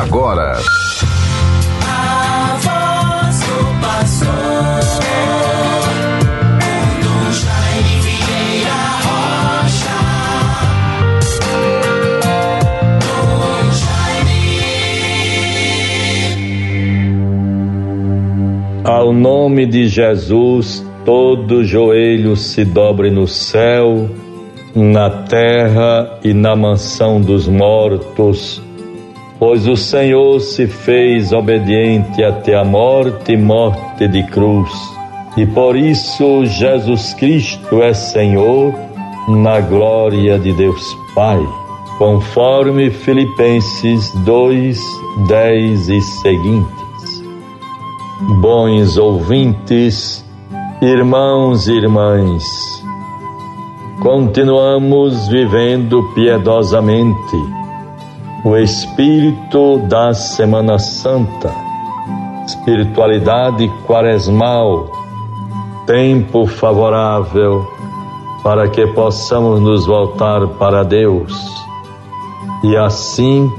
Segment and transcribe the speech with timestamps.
[0.00, 0.58] agora.
[18.84, 24.10] Ao nome de Jesus, todo joelho se dobre no céu,
[24.74, 28.62] na terra e na mansão dos mortos
[29.44, 34.70] pois o Senhor se fez obediente até a morte e morte de cruz.
[35.36, 38.72] E por isso Jesus Cristo é Senhor
[39.28, 40.82] na glória de Deus
[41.14, 41.38] Pai,
[41.98, 44.80] conforme Filipenses 2,
[45.28, 47.22] 10 e seguintes.
[48.40, 50.24] Bons ouvintes,
[50.80, 52.42] irmãos e irmãs,
[54.00, 57.63] continuamos vivendo piedosamente
[58.44, 61.50] o espírito da Semana Santa,
[62.46, 64.92] espiritualidade quaresmal,
[65.86, 67.66] tempo favorável
[68.42, 71.32] para que possamos nos voltar para Deus.
[72.62, 73.50] E assim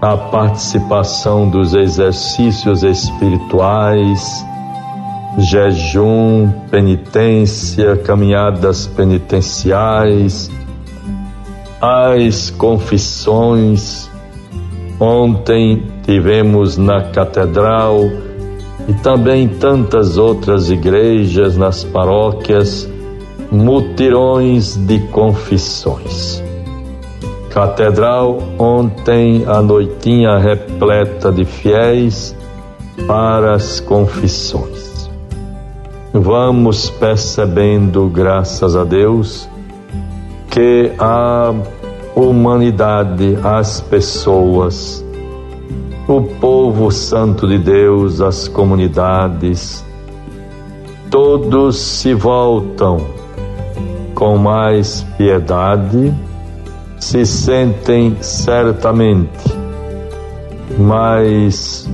[0.00, 4.42] a participação dos exercícios espirituais,
[5.36, 10.50] jejum, penitência, caminhadas penitenciais,
[11.82, 14.09] as confissões,
[15.00, 18.00] Ontem tivemos na catedral
[18.86, 22.86] e também tantas outras igrejas, nas paróquias,
[23.50, 26.42] mutirões de confissões.
[27.48, 32.36] Catedral, ontem a noitinha repleta de fiéis
[33.06, 35.10] para as confissões.
[36.12, 39.48] Vamos percebendo, graças a Deus,
[40.50, 41.54] que a
[42.14, 45.04] humanidade, as pessoas,
[46.08, 49.84] o povo santo de Deus, as comunidades,
[51.10, 52.98] todos se voltam
[54.14, 56.14] com mais piedade,
[56.98, 59.60] se sentem certamente
[60.78, 61.88] mais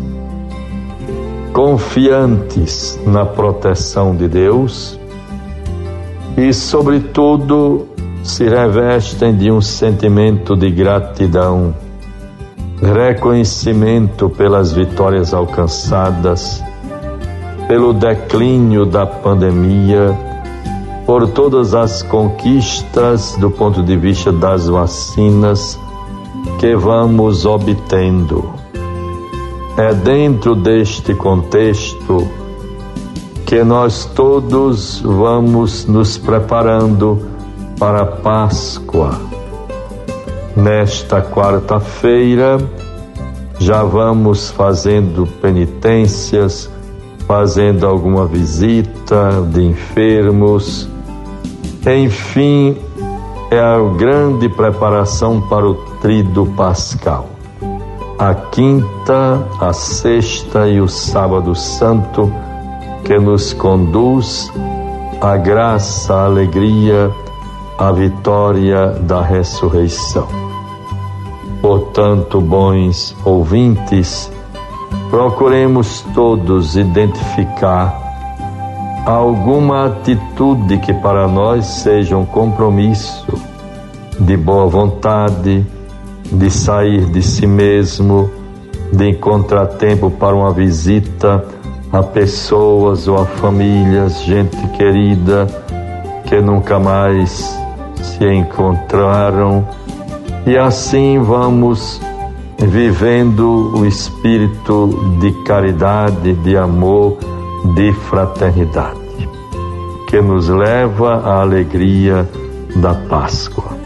[1.53, 4.98] confiantes na proteção de Deus
[6.37, 7.87] e, sobretudo,
[8.26, 11.72] se revestem de um sentimento de gratidão,
[12.82, 16.62] reconhecimento pelas vitórias alcançadas,
[17.69, 20.12] pelo declínio da pandemia,
[21.06, 25.78] por todas as conquistas do ponto de vista das vacinas
[26.59, 28.50] que vamos obtendo.
[29.78, 32.26] É dentro deste contexto
[33.47, 37.35] que nós todos vamos nos preparando
[37.78, 39.20] para a Páscoa.
[40.56, 42.59] Nesta quarta-feira,
[43.59, 46.70] já vamos fazendo penitências,
[47.26, 50.88] fazendo alguma visita de enfermos.
[51.86, 52.76] Enfim,
[53.50, 57.28] é a grande preparação para o trido pascal.
[58.19, 62.32] A quinta, a sexta e o sábado santo
[63.04, 64.50] que nos conduz
[65.20, 67.10] à graça, à alegria,
[67.78, 70.26] a vitória da ressurreição.
[71.60, 74.31] Portanto, bons ouvintes,
[75.10, 78.06] procuremos todos identificar
[79.06, 83.26] alguma atitude que para nós seja um compromisso
[84.19, 85.65] de boa vontade,
[86.32, 88.31] de sair de si mesmo,
[88.92, 91.44] de encontrar tempo para uma visita
[91.92, 95.47] a pessoas ou a famílias, gente querida
[96.26, 97.66] que nunca mais
[98.03, 99.67] se encontraram
[100.47, 102.01] e assim vamos
[102.59, 107.19] vivendo o espírito de caridade, de amor,
[107.75, 109.29] de fraternidade,
[110.09, 112.29] que nos leva à alegria
[112.77, 113.77] da Páscoa.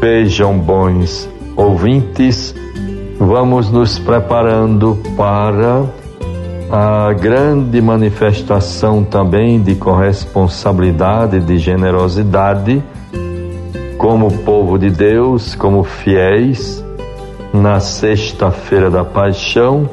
[0.00, 2.54] Vejam, bons ouvintes,
[3.18, 5.84] vamos nos preparando para
[6.70, 12.82] a grande manifestação também de corresponsabilidade, de generosidade
[14.00, 16.82] como povo de Deus, como fiéis,
[17.52, 19.90] na sexta-feira da paixão,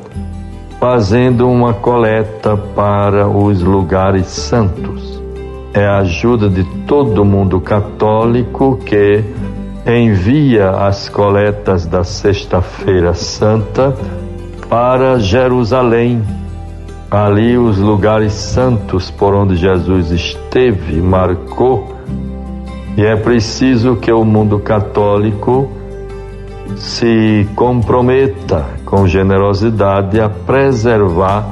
[0.79, 5.21] fazendo uma coleta para os lugares santos.
[5.73, 9.25] É a ajuda de todo mundo católico que
[9.85, 13.93] envia as coletas da Sexta-feira Santa
[14.69, 16.23] para Jerusalém,
[17.11, 21.96] ali os lugares santos por onde Jesus esteve, marcou
[22.97, 25.69] e é preciso que o mundo católico
[26.75, 31.45] se comprometa com generosidade a preservar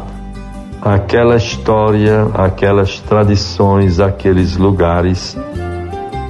[0.81, 5.37] aquela história, aquelas tradições, aqueles lugares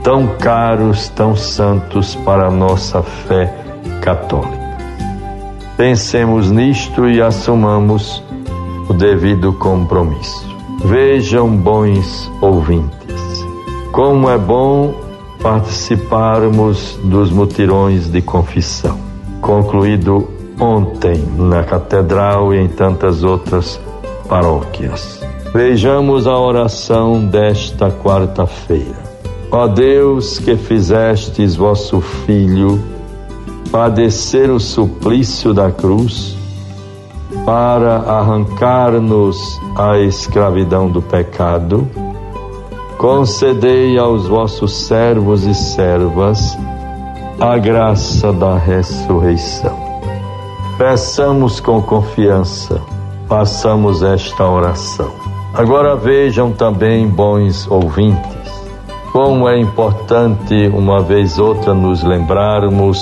[0.03, 3.53] tão caros, tão santos para a nossa fé
[4.01, 4.65] católica.
[5.77, 8.21] Pensemos nisto e assumamos
[8.89, 10.45] o devido compromisso.
[10.83, 13.45] Vejam, bons ouvintes,
[13.91, 15.04] como é bom
[15.45, 18.97] participarmos dos mutirões de confissão,
[19.42, 20.27] concluído
[20.59, 23.80] ontem na Catedral e em tantas outras
[24.27, 25.21] paróquias.
[25.53, 28.97] Vejamos a oração desta quarta-feira.
[29.51, 32.83] Ó Deus que fizestes vosso Filho
[33.71, 36.36] padecer o suplício da cruz
[37.45, 39.38] para arrancar-nos
[39.75, 41.88] a escravidão do pecado,
[42.97, 46.57] concedei aos vossos servos e servas
[47.39, 49.77] a graça da ressurreição.
[50.77, 52.81] Peçamos com confiança
[53.27, 55.12] façamos esta oração.
[55.53, 58.51] Agora vejam também, bons ouvintes,
[59.12, 63.00] como é importante, uma vez outra, nos lembrarmos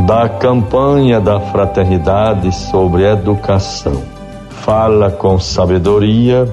[0.00, 4.02] da campanha da fraternidade sobre educação.
[4.50, 6.48] Fala com sabedoria,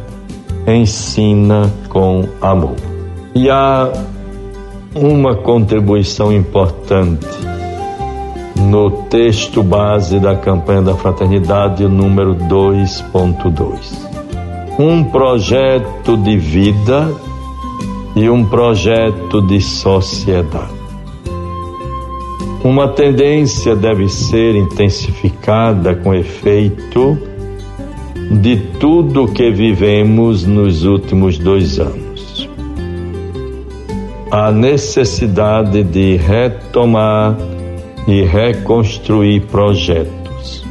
[0.68, 2.76] ensina com amor.
[3.34, 3.92] E há
[4.96, 7.28] uma contribuição importante
[8.56, 14.06] no texto base da campanha da fraternidade, número 2.2.
[14.80, 17.12] Um projeto de vida
[18.16, 20.74] e um projeto de sociedade.
[22.64, 27.18] Uma tendência deve ser intensificada com efeito
[28.32, 32.50] de tudo que vivemos nos últimos dois anos.
[34.32, 37.38] A necessidade de retomar
[38.08, 40.66] e reconstruir projetos.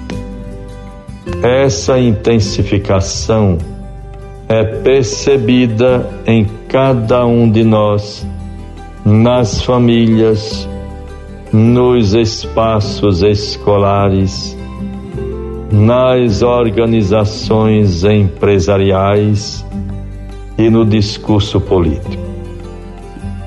[1.43, 3.59] Essa intensificação
[4.49, 8.27] é percebida em cada um de nós,
[9.05, 10.69] nas famílias,
[11.53, 14.57] nos espaços escolares,
[15.75, 19.67] nas organizações empresariais
[20.57, 22.23] e no discurso político.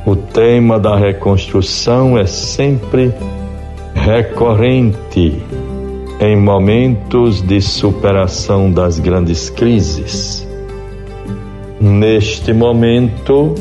[0.05, 3.13] O tema da reconstrução é sempre
[3.95, 5.41] recorrente
[6.19, 10.45] em momentos de superação das grandes crises.
[11.79, 13.55] Neste momento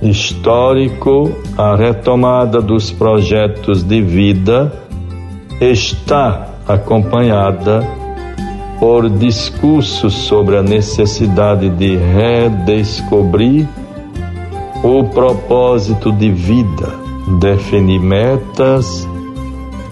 [0.00, 4.72] histórico, a retomada dos projetos de vida
[5.60, 7.86] está acompanhada
[8.78, 13.68] por discursos sobre a necessidade de redescobrir
[14.82, 16.92] o propósito de vida,
[17.40, 19.08] definir metas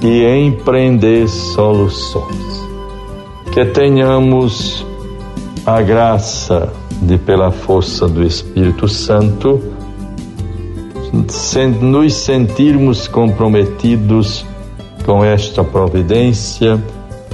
[0.02, 2.69] e empreender soluções.
[3.52, 4.86] Que tenhamos
[5.64, 9.60] a graça de, pela força do Espírito Santo,
[11.80, 14.44] nos sentirmos comprometidos
[15.04, 16.82] com esta providência,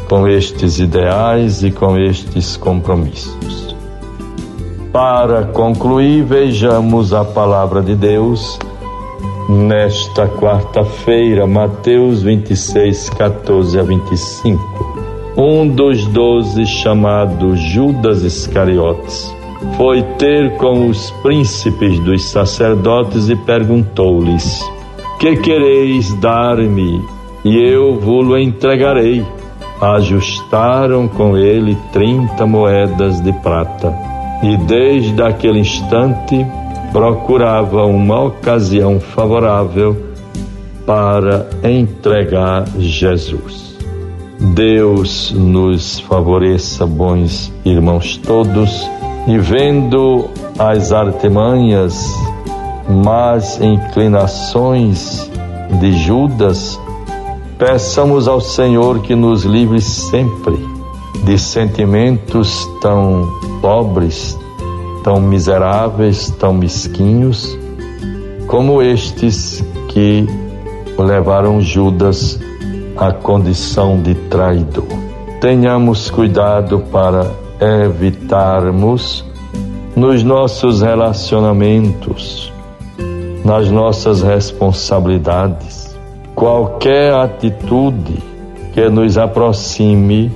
[0.09, 3.76] com estes ideais e com estes compromissos.
[4.93, 8.59] Para concluir, vejamos a palavra de Deus
[9.49, 15.35] nesta quarta-feira, Mateus 26, 14 a 25.
[15.37, 19.33] Um dos doze, chamado Judas Iscariotes,
[19.76, 24.61] foi ter com os príncipes dos sacerdotes e perguntou-lhes:
[25.21, 27.18] Que quereis dar-me?
[27.49, 29.25] E eu vou-lo entregarei.
[29.81, 33.90] Ajustaram com ele trinta moedas de prata.
[34.43, 36.47] E desde aquele instante
[36.93, 39.97] procurava uma ocasião favorável
[40.85, 43.78] para entregar Jesus.
[44.38, 48.87] Deus nos favoreça, bons irmãos todos,
[49.26, 50.28] e vendo
[50.59, 52.07] as artimanhas,
[52.87, 55.31] mas inclinações
[55.81, 56.78] de Judas,
[57.59, 60.57] peçamos ao Senhor que nos livre sempre
[61.25, 63.29] de sentimentos tão
[63.61, 64.38] pobres,
[65.03, 67.59] tão miseráveis, tão mesquinhos,
[68.47, 70.25] como estes que
[70.97, 72.38] levaram Judas
[72.97, 74.87] à condição de traidor.
[75.41, 79.25] Tenhamos cuidado para evitarmos
[79.97, 82.53] nos nossos relacionamentos,
[83.45, 85.88] nas nossas responsabilidades,
[86.38, 88.23] qualquer atitude
[88.73, 90.30] que nos aproxime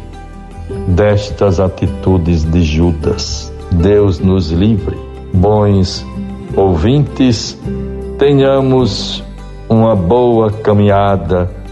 [0.88, 3.52] destas atitudes de Judas.
[3.70, 4.98] Deus nos livre.
[5.32, 6.04] Bons
[6.56, 7.56] ouvintes,
[8.18, 9.22] tenhamos
[9.68, 11.62] uma boa caminhada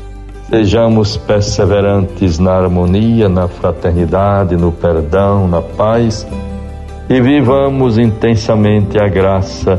[0.50, 6.26] Sejamos perseverantes na harmonia, na fraternidade, no perdão, na paz
[7.08, 9.78] e vivamos intensamente a graça